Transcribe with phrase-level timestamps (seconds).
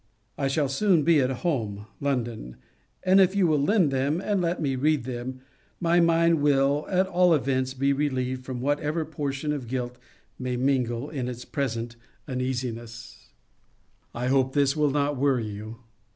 [0.35, 2.55] I shall soon be at home (London),
[3.03, 5.41] and if you will lend them, and let me read them,
[5.79, 9.99] my mind will, at all events, be relieved from whatever portion of guilt
[10.39, 13.29] may mingle in its present uneasiness.
[14.13, 15.77] 28 MONCURE DANIEL CONWAY I hope this will not worry you.